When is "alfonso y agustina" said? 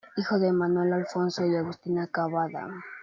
0.93-2.07